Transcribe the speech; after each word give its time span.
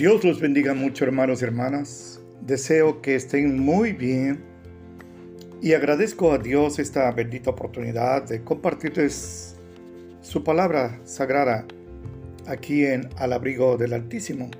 Dios 0.00 0.24
los 0.24 0.40
bendiga 0.40 0.72
mucho 0.72 1.04
hermanos 1.04 1.42
y 1.42 1.44
hermanas. 1.44 2.22
Deseo 2.40 3.02
que 3.02 3.16
estén 3.16 3.60
muy 3.60 3.92
bien 3.92 4.42
y 5.60 5.74
agradezco 5.74 6.32
a 6.32 6.38
Dios 6.38 6.78
esta 6.78 7.12
bendita 7.12 7.50
oportunidad 7.50 8.22
de 8.22 8.42
compartirles 8.42 9.56
su 10.22 10.42
palabra 10.42 10.98
sagrada 11.04 11.66
aquí 12.46 12.86
en 12.86 13.10
Al 13.18 13.34
abrigo 13.34 13.76
del 13.76 13.92
Altísimo. 13.92 14.50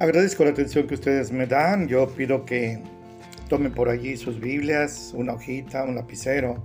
Agradezco 0.00 0.44
la 0.44 0.52
atención 0.52 0.86
que 0.86 0.94
ustedes 0.94 1.30
me 1.30 1.46
dan. 1.46 1.86
Yo 1.86 2.08
pido 2.08 2.46
que 2.46 2.82
tomen 3.50 3.72
por 3.72 3.90
allí 3.90 4.16
sus 4.16 4.40
Biblias, 4.40 5.12
una 5.14 5.34
hojita, 5.34 5.84
un 5.84 5.94
lapicero 5.94 6.64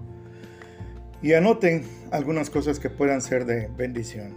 y 1.22 1.34
anoten 1.34 1.84
algunas 2.12 2.50
cosas 2.50 2.80
que 2.80 2.90
puedan 2.90 3.22
ser 3.22 3.44
de 3.44 3.68
bendición. 3.76 4.34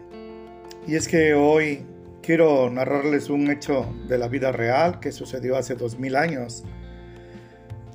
Y 0.84 0.96
es 0.96 1.06
que 1.06 1.32
hoy 1.34 1.86
quiero 2.22 2.70
narrarles 2.70 3.28
un 3.28 3.50
hecho 3.50 3.92
de 4.08 4.16
la 4.16 4.28
vida 4.28 4.52
real 4.52 5.00
que 5.00 5.12
sucedió 5.12 5.56
hace 5.56 5.74
dos 5.74 5.98
mil 5.98 6.16
años. 6.16 6.64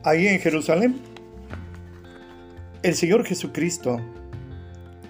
Ahí 0.03 0.27
en 0.27 0.39
Jerusalén, 0.39 1.01
el 2.83 2.93
Señor 2.93 3.25
Jesucristo 3.25 3.99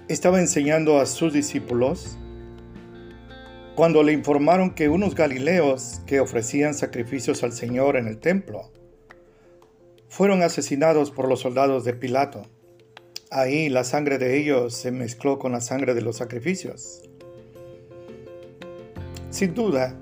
estaba 0.08 0.39
enseñando 0.39 0.99
a 0.99 1.05
sus 1.05 1.34
discípulos 1.34 2.17
cuando 3.75 4.02
le 4.03 4.13
informaron 4.13 4.72
que 4.72 4.89
unos 4.89 5.13
galileos 5.13 6.02
que 6.05 6.20
ofrecían 6.20 6.73
sacrificios 6.73 7.44
al 7.44 7.52
Señor 7.52 7.97
en 7.97 8.08
el 8.08 8.20
templo 8.20 8.72
fueron 10.08 10.41
asesinados 10.41 11.11
por 11.11 11.27
los 11.27 11.41
soldados 11.41 11.84
de 11.84 11.94
Pilato. 11.94 12.44
Ahí 13.30 13.70
la 13.70 13.84
sangre 13.84 14.17
de 14.17 14.38
ellos 14.38 14.73
se 14.73 14.91
mezcló 14.91 15.38
con 15.38 15.52
la 15.52 15.61
sangre 15.61 15.94
de 15.94 16.02
los 16.02 16.17
sacrificios. 16.17 17.03
Sin 19.30 19.53
duda, 19.53 19.94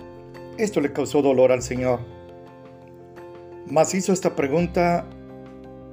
esto 0.58 0.80
le 0.82 0.94
causó 0.94 1.22
dolor 1.22 1.52
al 1.52 1.62
Señor. 1.62 2.00
Mas 3.68 3.94
hizo 3.96 4.14
esta 4.14 4.36
pregunta 4.36 5.06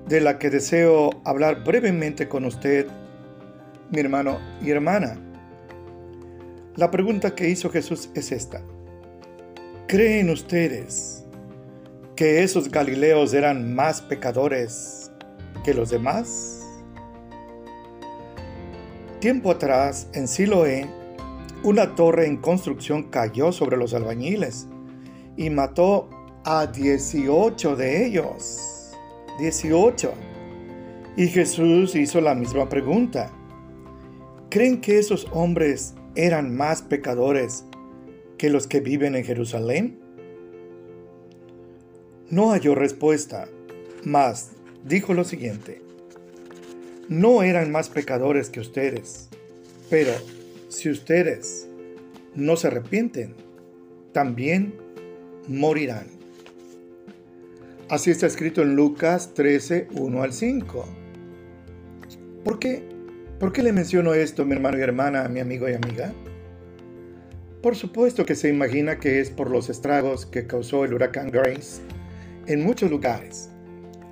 de 0.06 0.20
la 0.20 0.38
que 0.38 0.50
deseo 0.50 1.10
hablar 1.24 1.64
brevemente 1.64 2.28
con 2.28 2.44
usted, 2.44 2.86
mi 3.90 4.00
hermano 4.00 4.38
y 4.60 4.70
hermana. 4.70 5.16
La 6.76 6.90
pregunta 6.90 7.34
que 7.34 7.48
hizo 7.48 7.70
Jesús 7.70 8.10
es 8.14 8.32
esta. 8.32 8.62
¿Creen 9.86 10.30
ustedes 10.30 11.24
que 12.16 12.42
esos 12.42 12.70
Galileos 12.70 13.34
eran 13.34 13.74
más 13.74 14.00
pecadores 14.00 15.10
que 15.64 15.74
los 15.74 15.90
demás? 15.90 16.60
Tiempo 19.20 19.50
atrás, 19.50 20.08
en 20.14 20.28
Siloé, 20.28 20.88
una 21.64 21.94
torre 21.94 22.26
en 22.26 22.36
construcción 22.38 23.04
cayó 23.04 23.52
sobre 23.52 23.76
los 23.76 23.94
albañiles 23.94 24.66
y 25.36 25.50
mató 25.50 26.08
a 26.44 26.66
18 26.66 27.76
de 27.76 28.06
ellos. 28.06 28.92
18. 29.38 30.12
Y 31.16 31.28
Jesús 31.28 31.94
hizo 31.94 32.20
la 32.20 32.34
misma 32.34 32.68
pregunta. 32.68 33.30
¿Creen 34.50 34.80
que 34.80 34.98
esos 34.98 35.26
hombres 35.32 35.94
eran 36.14 36.54
más 36.54 36.82
pecadores 36.82 37.64
que 38.38 38.50
los 38.50 38.66
que 38.66 38.80
viven 38.80 39.14
en 39.14 39.24
Jerusalén? 39.24 39.98
No 42.28 42.50
halló 42.50 42.74
respuesta, 42.74 43.46
mas 44.04 44.52
dijo 44.84 45.14
lo 45.14 45.24
siguiente 45.24 45.82
no 47.12 47.42
eran 47.42 47.70
más 47.70 47.88
pecadores 47.88 48.48
que 48.48 48.60
ustedes, 48.60 49.28
pero 49.90 50.12
si 50.72 50.90
ustedes 50.90 51.68
no 52.34 52.56
se 52.56 52.68
arrepienten, 52.68 53.34
también 54.12 54.74
morirán. 55.48 56.06
Así 57.88 58.10
está 58.10 58.26
escrito 58.26 58.62
en 58.62 58.74
Lucas 58.74 59.34
13, 59.34 59.88
1 59.92 60.22
al 60.22 60.32
5. 60.32 60.84
¿Por 62.44 62.58
qué? 62.58 62.82
¿Por 63.38 63.52
qué 63.52 63.62
le 63.62 63.72
menciono 63.72 64.14
esto, 64.14 64.44
mi 64.44 64.52
hermano 64.52 64.78
y 64.78 64.82
hermana, 64.82 65.28
mi 65.28 65.40
amigo 65.40 65.68
y 65.68 65.74
amiga? 65.74 66.12
Por 67.60 67.76
supuesto 67.76 68.24
que 68.24 68.34
se 68.34 68.48
imagina 68.48 68.98
que 68.98 69.20
es 69.20 69.30
por 69.30 69.50
los 69.50 69.68
estragos 69.68 70.26
que 70.26 70.46
causó 70.46 70.84
el 70.84 70.94
huracán 70.94 71.30
Grace 71.30 71.82
en 72.46 72.64
muchos 72.64 72.90
lugares 72.90 73.52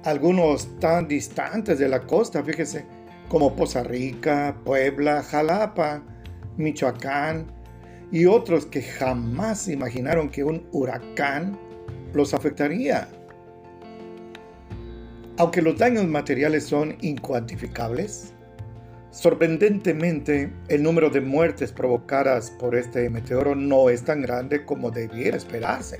algunos 0.04 0.78
tan 0.78 1.08
distantes 1.08 1.78
de 1.78 1.88
la 1.88 2.06
costa, 2.06 2.42
fíjese, 2.42 2.86
como 3.28 3.54
Poza 3.54 3.82
Rica, 3.82 4.56
Puebla, 4.64 5.22
Jalapa, 5.22 6.02
Michoacán 6.60 7.46
y 8.12 8.26
otros 8.26 8.66
que 8.66 8.82
jamás 8.82 9.68
imaginaron 9.68 10.28
que 10.30 10.44
un 10.44 10.66
huracán 10.72 11.58
los 12.14 12.34
afectaría. 12.34 13.08
Aunque 15.38 15.62
los 15.62 15.78
daños 15.78 16.06
materiales 16.06 16.64
son 16.64 16.96
incuantificables, 17.00 18.34
sorprendentemente 19.10 20.52
el 20.68 20.82
número 20.82 21.10
de 21.10 21.20
muertes 21.20 21.72
provocadas 21.72 22.50
por 22.50 22.74
este 22.74 23.08
meteoro 23.10 23.54
no 23.54 23.90
es 23.90 24.04
tan 24.04 24.22
grande 24.22 24.64
como 24.64 24.90
debiera 24.90 25.36
esperarse 25.36 25.98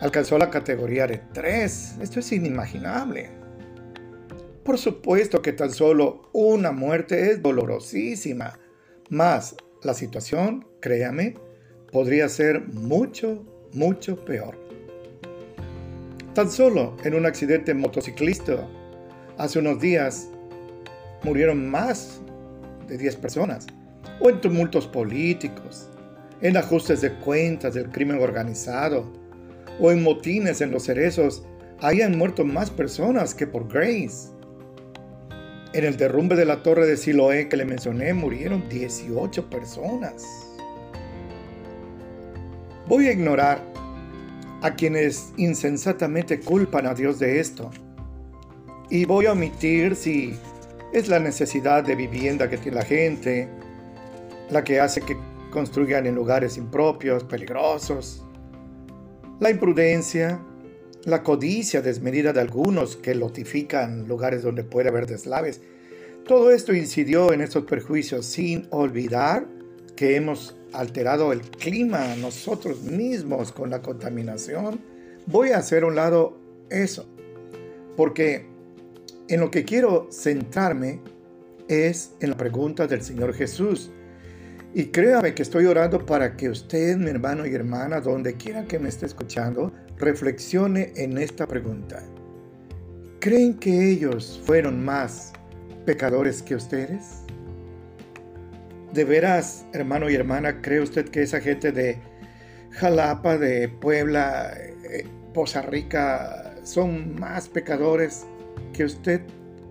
alcanzó 0.00 0.38
la 0.38 0.50
categoría 0.50 1.06
de 1.06 1.18
3. 1.18 1.98
Esto 2.00 2.20
es 2.20 2.32
inimaginable. 2.32 3.30
Por 4.64 4.78
supuesto 4.78 5.40
que 5.42 5.52
tan 5.52 5.70
solo 5.70 6.30
una 6.32 6.72
muerte 6.72 7.30
es 7.30 7.42
dolorosísima, 7.42 8.58
más 9.08 9.56
la 9.82 9.94
situación, 9.94 10.66
créame, 10.80 11.34
podría 11.92 12.28
ser 12.28 12.66
mucho, 12.68 13.44
mucho 13.72 14.16
peor. 14.24 14.56
Tan 16.34 16.50
solo 16.50 16.96
en 17.04 17.14
un 17.14 17.26
accidente 17.26 17.74
motociclista 17.74 18.68
hace 19.38 19.58
unos 19.58 19.80
días 19.80 20.28
murieron 21.22 21.68
más 21.68 22.20
de 22.86 22.98
10 22.98 23.16
personas, 23.16 23.66
o 24.20 24.30
en 24.30 24.40
tumultos 24.40 24.86
políticos, 24.86 25.88
en 26.40 26.56
ajustes 26.56 27.00
de 27.00 27.12
cuentas 27.14 27.74
del 27.74 27.90
crimen 27.90 28.20
organizado, 28.20 29.12
o 29.80 29.90
en 29.90 30.02
motines 30.02 30.60
en 30.60 30.70
los 30.70 30.84
cerezos 30.84 31.44
hayan 31.80 32.16
muerto 32.16 32.44
más 32.44 32.70
personas 32.70 33.34
que 33.34 33.46
por 33.46 33.68
Grace. 33.72 34.30
En 35.74 35.84
el 35.84 35.96
derrumbe 35.96 36.34
de 36.34 36.46
la 36.46 36.62
torre 36.62 36.86
de 36.86 36.96
Siloé 36.96 37.48
que 37.48 37.56
le 37.56 37.64
mencioné 37.64 38.14
murieron 38.14 38.68
18 38.68 39.50
personas. 39.50 40.24
Voy 42.86 43.06
a 43.08 43.12
ignorar 43.12 43.62
a 44.62 44.74
quienes 44.74 45.32
insensatamente 45.36 46.40
culpan 46.40 46.86
a 46.86 46.94
Dios 46.94 47.18
de 47.18 47.38
esto. 47.38 47.70
Y 48.88 49.04
voy 49.04 49.26
a 49.26 49.32
omitir 49.32 49.94
si 49.94 50.34
es 50.94 51.08
la 51.08 51.18
necesidad 51.18 51.84
de 51.84 51.94
vivienda 51.94 52.48
que 52.48 52.56
tiene 52.56 52.78
la 52.78 52.84
gente, 52.84 53.48
la 54.50 54.64
que 54.64 54.80
hace 54.80 55.02
que 55.02 55.18
construyan 55.50 56.06
en 56.06 56.14
lugares 56.14 56.56
impropios, 56.56 57.24
peligrosos, 57.24 58.24
la 59.38 59.50
imprudencia, 59.50 60.40
la 61.08 61.22
codicia 61.22 61.80
desmedida 61.80 62.32
de 62.32 62.40
algunos 62.40 62.96
que 62.96 63.14
lotifican 63.14 64.06
lugares 64.06 64.42
donde 64.42 64.62
puede 64.62 64.90
haber 64.90 65.06
deslaves. 65.06 65.60
Todo 66.26 66.50
esto 66.50 66.74
incidió 66.74 67.32
en 67.32 67.40
estos 67.40 67.64
perjuicios 67.64 68.26
sin 68.26 68.66
olvidar 68.70 69.46
que 69.96 70.16
hemos 70.16 70.56
alterado 70.72 71.32
el 71.32 71.40
clima 71.40 72.14
nosotros 72.16 72.82
mismos 72.82 73.52
con 73.52 73.70
la 73.70 73.80
contaminación. 73.80 74.80
Voy 75.26 75.50
a 75.50 75.58
hacer 75.58 75.84
un 75.84 75.96
lado 75.96 76.38
eso, 76.70 77.06
porque 77.96 78.46
en 79.28 79.40
lo 79.40 79.50
que 79.50 79.64
quiero 79.64 80.08
centrarme 80.12 81.00
es 81.68 82.12
en 82.20 82.30
la 82.30 82.36
pregunta 82.36 82.86
del 82.86 83.02
Señor 83.02 83.34
Jesús. 83.34 83.90
Y 84.74 84.86
créame 84.86 85.34
que 85.34 85.42
estoy 85.42 85.64
orando 85.64 86.04
para 86.04 86.36
que 86.36 86.50
usted, 86.50 86.96
mi 86.96 87.08
hermano 87.08 87.46
y 87.46 87.54
hermana, 87.54 88.00
donde 88.00 88.34
quiera 88.34 88.64
que 88.66 88.78
me 88.78 88.90
esté 88.90 89.06
escuchando, 89.06 89.72
reflexione 89.98 90.92
en 90.96 91.18
esta 91.18 91.46
pregunta. 91.46 92.02
¿Creen 93.20 93.54
que 93.58 93.90
ellos 93.90 94.40
fueron 94.44 94.84
más 94.84 95.32
pecadores 95.84 96.42
que 96.42 96.54
ustedes? 96.54 97.22
¿De 98.92 99.04
veras, 99.04 99.66
hermano 99.72 100.08
y 100.08 100.14
hermana, 100.14 100.62
cree 100.62 100.80
usted 100.80 101.08
que 101.08 101.22
esa 101.22 101.40
gente 101.40 101.72
de 101.72 101.98
Jalapa, 102.72 103.36
de 103.36 103.68
Puebla, 103.68 104.52
eh, 104.56 105.06
Poza 105.34 105.62
Rica, 105.62 106.54
son 106.62 107.18
más 107.18 107.48
pecadores 107.48 108.26
que 108.72 108.84
usted 108.84 109.20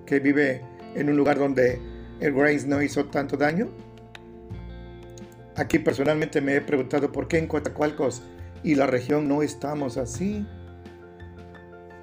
que 0.06 0.20
vive 0.20 0.62
en 0.96 1.10
un 1.10 1.18
lugar 1.18 1.38
donde 1.38 1.80
el 2.20 2.34
Grace 2.34 2.68
no 2.68 2.82
hizo 2.82 3.06
tanto 3.06 3.38
daño? 3.38 3.70
Aquí 5.56 5.80
personalmente 5.80 6.42
me 6.42 6.56
he 6.56 6.62
preguntado 6.62 7.12
por 7.12 7.28
qué 7.28 7.40
en 7.40 7.48
Coatzacoalcos 7.48 8.22
y 8.64 8.76
la 8.76 8.88
región 8.88 9.28
no 9.28 9.44
estamos 9.44 9.98
así. 9.98 10.46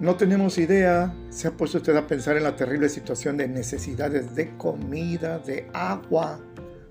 No 0.00 0.16
tenemos 0.16 0.58
idea, 0.58 1.14
se 1.30 1.48
ha 1.48 1.52
puesto 1.52 1.78
usted 1.78 1.96
a 1.96 2.06
pensar 2.06 2.36
en 2.36 2.42
la 2.42 2.56
terrible 2.56 2.88
situación 2.88 3.36
de 3.36 3.48
necesidades 3.48 4.34
de 4.34 4.56
comida, 4.56 5.38
de 5.38 5.68
agua, 5.72 6.40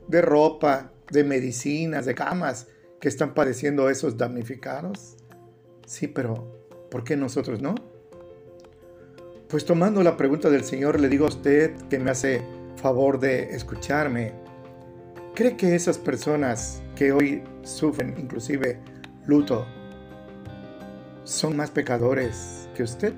de 0.07 0.21
ropa, 0.21 0.92
de 1.12 1.24
medicinas, 1.24 2.06
de 2.06 2.15
camas 2.15 2.68
que 3.00 3.10
están 3.10 3.33
padeciendo 3.33 3.89
esos 3.89 4.18
damnificados? 4.18 5.18
Sí, 5.86 6.07
pero 6.07 6.88
¿por 6.89 7.04
qué 7.04 7.18
nosotros 7.18 7.62
no? 7.62 7.75
Pues 9.50 9.65
tomando 9.65 10.01
la 10.04 10.15
pregunta 10.18 10.50
del 10.50 10.63
Señor, 10.63 11.00
le 11.00 11.10
digo 11.10 11.25
a 11.25 11.30
usted 11.30 11.75
que 11.89 12.00
me 12.00 12.12
hace 12.12 12.42
favor 12.77 13.19
de 13.19 13.56
escucharme. 13.56 14.33
¿Cree 15.36 15.57
que 15.57 15.75
esas 15.75 15.98
personas 15.98 16.81
que 16.95 17.12
hoy 17.12 17.44
sufren 17.63 18.15
inclusive 18.18 18.80
luto 19.25 19.66
son 21.24 21.56
más 21.56 21.72
pecadores 21.72 22.70
que 22.75 22.84
usted? 22.84 23.14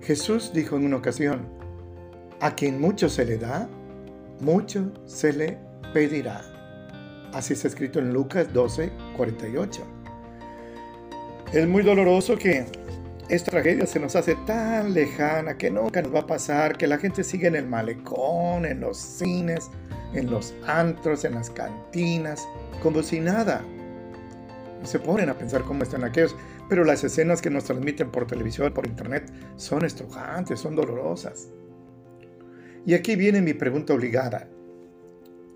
Jesús 0.00 0.52
dijo 0.52 0.76
en 0.76 0.86
una 0.86 0.96
ocasión, 0.96 1.46
a 2.40 2.54
quien 2.54 2.80
mucho 2.80 3.08
se 3.08 3.24
le 3.24 3.36
da, 3.36 3.68
mucho 4.40 4.90
se 5.06 5.32
le 5.32 5.58
pedirá. 5.92 6.42
Así 7.32 7.52
está 7.52 7.68
escrito 7.68 7.98
en 7.98 8.12
Lucas 8.12 8.52
12, 8.52 8.90
48. 9.16 9.82
Es 11.52 11.68
muy 11.68 11.82
doloroso 11.82 12.36
que 12.36 12.66
esta 13.28 13.52
tragedia 13.52 13.86
se 13.86 14.00
nos 14.00 14.16
hace 14.16 14.34
tan 14.46 14.94
lejana 14.94 15.56
que 15.56 15.70
nunca 15.70 16.02
nos 16.02 16.14
va 16.14 16.20
a 16.20 16.26
pasar, 16.26 16.76
que 16.76 16.86
la 16.86 16.98
gente 16.98 17.22
sigue 17.22 17.46
en 17.46 17.56
el 17.56 17.66
malecón, 17.66 18.66
en 18.66 18.80
los 18.80 18.98
cines, 18.98 19.70
en 20.14 20.30
los 20.30 20.54
antros, 20.66 21.24
en 21.24 21.34
las 21.34 21.50
cantinas, 21.50 22.48
como 22.82 23.02
si 23.02 23.20
nada. 23.20 23.62
Se 24.82 24.98
ponen 24.98 25.28
a 25.28 25.34
pensar 25.36 25.62
cómo 25.62 25.82
están 25.82 26.04
aquellos, 26.04 26.34
pero 26.68 26.84
las 26.84 27.04
escenas 27.04 27.42
que 27.42 27.50
nos 27.50 27.64
transmiten 27.64 28.10
por 28.10 28.26
televisión, 28.26 28.72
por 28.72 28.86
internet, 28.86 29.30
son 29.56 29.84
estrujantes, 29.84 30.60
son 30.60 30.74
dolorosas. 30.74 31.48
Y 32.86 32.94
aquí 32.94 33.14
viene 33.16 33.42
mi 33.42 33.52
pregunta 33.52 33.92
obligada. 33.92 34.48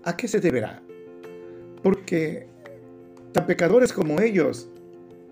¿A 0.03 0.15
qué 0.15 0.27
se 0.27 0.39
deberá? 0.39 0.83
Porque 1.81 2.47
tan 3.31 3.45
pecadores 3.47 3.91
como 3.91 4.21
ellos, 4.21 4.69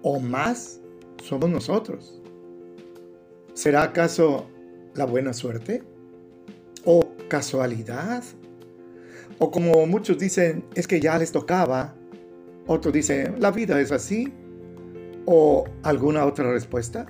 o 0.02 0.20
más, 0.20 0.82
somos 1.24 1.50
nosotros. 1.50 2.22
¿Será 3.54 3.84
acaso 3.84 4.50
la 4.96 5.06
buena 5.06 5.34
suerte? 5.34 5.84
¿O 6.84 7.14
casualidad? 7.30 8.24
O 9.38 9.52
como 9.52 9.86
muchos 9.86 10.18
dicen, 10.18 10.66
es 10.76 10.88
que 10.88 11.00
ya 11.00 11.18
les 11.18 11.32
tocaba. 11.32 11.96
Otros 12.68 12.94
dicen, 12.94 13.36
la 13.40 13.52
vida 13.52 13.80
es 13.80 13.92
así. 13.92 14.34
¿O 15.26 15.66
alguna 15.84 16.26
otra 16.26 16.52
respuesta? 16.52 17.06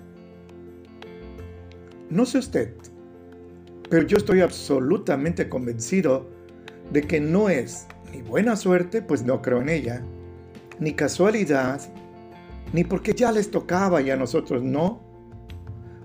No 2.09 2.25
sé 2.25 2.37
usted, 2.37 2.73
pero 3.89 4.05
yo 4.05 4.17
estoy 4.17 4.41
absolutamente 4.41 5.49
convencido 5.49 6.27
de 6.91 7.01
que 7.01 7.19
no 7.19 7.49
es 7.49 7.87
ni 8.11 8.21
buena 8.21 8.55
suerte, 8.55 9.01
pues 9.01 9.23
no 9.23 9.41
creo 9.41 9.61
en 9.61 9.69
ella, 9.69 10.03
ni 10.79 10.93
casualidad, 10.93 11.81
ni 12.71 12.83
porque 12.83 13.13
ya 13.13 13.31
les 13.31 13.49
tocaba 13.49 14.01
y 14.01 14.11
a 14.11 14.15
nosotros 14.15 14.63
no, 14.63 15.01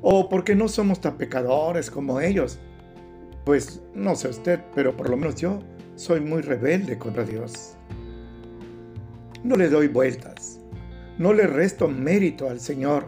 o 0.03 0.29
porque 0.29 0.55
no 0.55 0.69
somos 0.69 1.01
tan 1.01 1.17
pecadores 1.17 1.91
como 1.91 2.21
ellos. 2.21 2.59
Pues 3.45 3.83
no 3.95 4.15
sé 4.15 4.29
usted, 4.29 4.61
pero 4.75 4.95
por 4.95 5.09
lo 5.09 5.17
menos 5.17 5.37
yo 5.37 5.61
soy 5.97 6.21
muy 6.21 6.43
rebelde 6.43 6.99
contra 6.99 7.25
Dios. 7.25 7.78
No 9.45 9.57
le 9.57 9.69
doy 9.69 9.89
vueltas, 9.89 10.61
no 11.19 11.33
le 11.33 11.47
resto 11.47 11.89
mérito 11.89 12.49
al 12.49 12.61
Señor. 12.61 13.07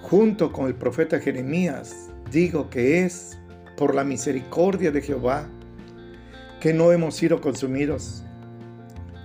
Junto 0.00 0.52
con 0.52 0.66
el 0.66 0.74
profeta 0.74 1.20
Jeremías, 1.20 2.10
digo 2.30 2.70
que 2.70 3.04
es 3.04 3.38
por 3.76 3.94
la 3.94 4.04
misericordia 4.04 4.90
de 4.90 5.02
Jehová 5.02 5.48
que 6.60 6.72
no 6.74 6.92
hemos 6.92 7.14
sido 7.14 7.40
consumidos, 7.40 8.24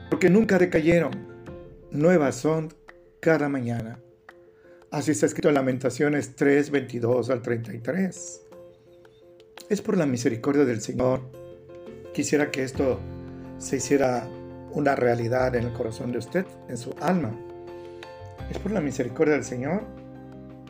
porque 0.10 0.30
nunca 0.30 0.60
decayeron, 0.60 1.12
nuevas 1.92 2.36
son 2.36 2.74
cada 3.20 3.50
mañana. 3.50 4.00
Así 4.92 5.12
está 5.12 5.26
escrito 5.26 5.50
en 5.50 5.56
Lamentaciones 5.56 6.36
3, 6.36 6.70
22 6.70 7.32
al 7.32 7.42
33. 7.42 8.42
Es 9.70 9.82
por 9.82 9.98
la 9.98 10.06
misericordia 10.06 10.66
del 10.66 10.82
Señor. 10.82 11.22
Quisiera 12.14 12.52
que 12.52 12.62
esto 12.62 13.00
se 13.58 13.78
hiciera 13.78 14.28
una 14.74 14.96
realidad 14.96 15.56
en 15.56 15.66
el 15.66 15.74
corazón 15.74 16.12
de 16.12 16.20
usted, 16.20 16.46
en 16.70 16.78
su 16.78 16.94
alma. 17.02 17.32
Es 18.50 18.58
por 18.60 18.72
la 18.72 18.82
misericordia 18.82 19.36
del 19.36 19.44
Señor. 19.44 19.84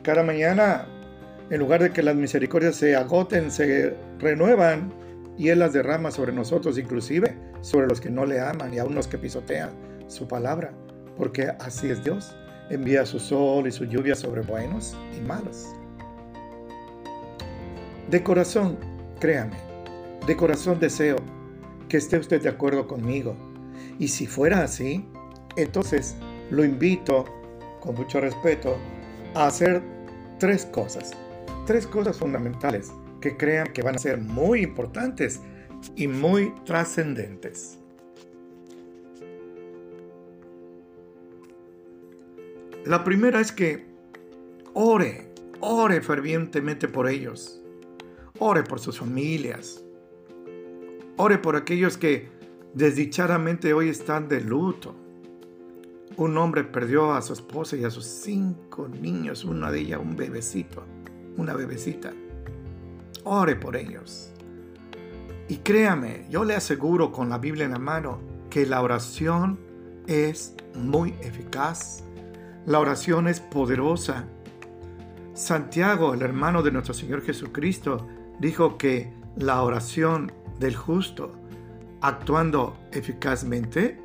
Cada 0.03 0.23
mañana, 0.23 0.85
en 1.49 1.59
lugar 1.59 1.81
de 1.81 1.91
que 1.91 2.03
las 2.03 2.15
misericordias 2.15 2.75
se 2.75 2.95
agoten, 2.95 3.51
se 3.51 3.95
renuevan 4.19 4.93
y 5.37 5.49
Él 5.49 5.59
las 5.59 5.73
derrama 5.73 6.11
sobre 6.11 6.33
nosotros, 6.33 6.77
inclusive 6.77 7.35
sobre 7.61 7.87
los 7.87 8.01
que 8.01 8.09
no 8.09 8.25
le 8.25 8.39
aman 8.39 8.73
y 8.73 8.79
aún 8.79 8.95
los 8.95 9.07
que 9.07 9.17
pisotean 9.17 9.71
su 10.07 10.27
palabra, 10.27 10.71
porque 11.17 11.51
así 11.59 11.89
es 11.89 12.03
Dios 12.03 12.35
envía 12.69 13.05
su 13.05 13.19
sol 13.19 13.67
y 13.67 13.71
su 13.71 13.85
lluvia 13.85 14.15
sobre 14.15 14.41
buenos 14.41 14.95
y 15.17 15.21
malos. 15.21 15.67
De 18.09 18.23
corazón, 18.23 18.77
créame, 19.19 19.57
de 20.25 20.35
corazón 20.35 20.79
deseo 20.79 21.17
que 21.87 21.97
esté 21.97 22.17
usted 22.17 22.41
de 22.41 22.49
acuerdo 22.49 22.87
conmigo. 22.87 23.35
Y 23.99 24.07
si 24.07 24.27
fuera 24.27 24.63
así, 24.63 25.05
entonces 25.55 26.15
lo 26.49 26.63
invito, 26.63 27.25
con 27.79 27.95
mucho 27.95 28.19
respeto, 28.19 28.77
a 29.35 29.47
hacer 29.47 29.81
tres 30.39 30.65
cosas. 30.65 31.11
Tres 31.65 31.87
cosas 31.87 32.17
fundamentales 32.17 32.91
que 33.21 33.37
crean 33.37 33.71
que 33.73 33.81
van 33.81 33.95
a 33.95 33.99
ser 33.99 34.17
muy 34.17 34.61
importantes 34.61 35.39
y 35.95 36.07
muy 36.07 36.53
trascendentes. 36.65 37.79
La 42.85 43.05
primera 43.05 43.39
es 43.39 43.53
que 43.53 43.85
ore, 44.73 45.29
ore 45.61 46.01
fervientemente 46.01 46.89
por 46.89 47.07
ellos. 47.07 47.61
Ore 48.39 48.63
por 48.63 48.81
sus 48.81 48.99
familias. 48.99 49.81
Ore 51.15 51.37
por 51.37 51.55
aquellos 51.55 51.97
que 51.97 52.27
desdichadamente 52.73 53.73
hoy 53.73 53.89
están 53.89 54.27
de 54.27 54.41
luto. 54.41 54.95
Un 56.15 56.37
hombre 56.37 56.63
perdió 56.63 57.13
a 57.13 57.21
su 57.21 57.33
esposa 57.33 57.75
y 57.75 57.83
a 57.83 57.89
sus 57.89 58.05
cinco 58.05 58.87
niños, 58.87 59.43
una 59.43 59.71
de 59.71 59.79
ellas 59.79 59.99
un 60.01 60.15
bebecito, 60.15 60.83
una 61.37 61.53
bebecita. 61.53 62.13
Ore 63.23 63.55
por 63.55 63.75
ellos. 63.75 64.31
Y 65.47 65.57
créame, 65.57 66.27
yo 66.29 66.43
le 66.43 66.55
aseguro 66.55 67.11
con 67.11 67.29
la 67.29 67.37
Biblia 67.37 67.65
en 67.65 67.71
la 67.71 67.79
mano 67.79 68.19
que 68.49 68.65
la 68.65 68.81
oración 68.81 69.59
es 70.07 70.55
muy 70.75 71.15
eficaz 71.21 72.03
la 72.65 72.79
oración 72.79 73.27
es 73.27 73.41
poderosa. 73.41 74.25
Santiago, 75.33 76.13
el 76.13 76.21
hermano 76.21 76.63
de 76.63 76.71
nuestro 76.71 76.93
Señor 76.93 77.21
Jesucristo, 77.21 78.07
dijo 78.39 78.77
que 78.77 79.11
la 79.35 79.61
oración 79.63 80.31
del 80.59 80.73
justo, 80.73 81.33
actuando 82.03 82.77
eficazmente, 82.91 83.97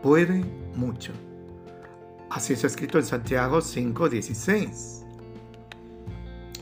puede 0.00 0.44
mucho. 0.76 1.12
Así 2.30 2.52
está 2.52 2.68
escrito 2.68 2.98
en 2.98 3.04
Santiago 3.04 3.60
5:16. 3.60 5.04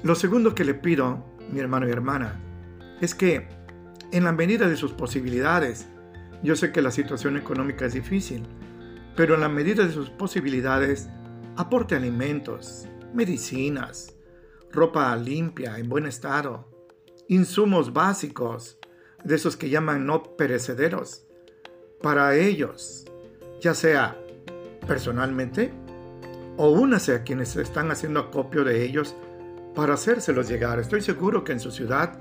Lo 0.03 0.15
segundo 0.15 0.55
que 0.55 0.65
le 0.65 0.73
pido, 0.73 1.23
mi 1.53 1.61
hermano 1.61 1.87
y 1.87 1.93
hermana, 1.93 2.41
es 3.03 3.15
que 3.15 3.47
en 4.11 4.25
la 4.25 4.33
medida 4.33 4.69
de 4.69 4.77
sus 4.77 4.93
posibilidades, 4.93 5.87
yo 6.43 6.57
sé 6.57 6.73
que 6.73 6.81
la 6.81 6.91
situación 6.91 7.37
económica 7.37 7.85
es 7.85 7.93
difícil, 7.93 8.43
pero 9.15 9.35
en 9.35 9.43
la 9.43 9.51
medida 9.51 9.85
de 9.85 9.93
sus 9.93 10.09
posibilidades, 10.09 11.11
aporte 11.57 11.95
alimentos, 11.95 12.89
medicinas, 13.13 14.17
ropa 14.73 15.15
limpia, 15.15 15.79
en 15.79 15.91
buen 15.91 16.07
estado, 16.07 16.71
insumos 17.29 17.93
básicos, 17.93 18.80
de 19.25 19.35
esos 19.35 19.57
que 19.57 19.71
llaman 19.71 20.07
no 20.07 20.37
perecederos, 20.37 21.27
para 22.03 22.35
ellos, 22.37 23.05
ya 23.61 23.75
sea 23.75 24.17
personalmente 24.87 25.73
o 26.57 26.71
únase 26.71 27.15
a 27.15 27.23
quienes 27.23 27.57
están 27.57 27.91
haciendo 27.91 28.21
acopio 28.21 28.65
de 28.65 28.85
ellos 28.85 29.15
para 29.75 29.95
hacérselos 29.95 30.49
llegar. 30.49 30.79
Estoy 30.79 31.01
seguro 31.03 31.45
que 31.45 31.53
en 31.53 31.61
su 31.61 31.71
ciudad 31.71 32.19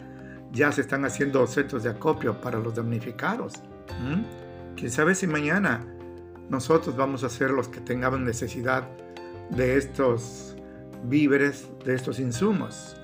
ya 0.51 0.71
se 0.71 0.81
están 0.81 1.05
haciendo 1.05 1.45
centros 1.47 1.83
de 1.83 1.89
acopio 1.89 2.39
para 2.41 2.59
los 2.59 2.75
damnificados. 2.75 3.53
Quién 4.75 4.91
sabe 4.91 5.15
si 5.15 5.27
mañana 5.27 5.85
nosotros 6.49 6.95
vamos 6.95 7.23
a 7.23 7.29
ser 7.29 7.51
los 7.51 7.67
que 7.67 7.81
tengamos 7.81 8.19
necesidad 8.19 8.87
de 9.49 9.77
estos 9.77 10.55
víveres, 11.03 11.67
de 11.85 11.95
estos 11.95 12.19
insumos. 12.19 12.98